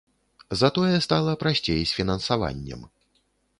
Затое 0.61 0.95
стала 1.07 1.35
прасцей 1.45 1.83
з 1.91 1.99
фінансаваннем. 1.99 2.81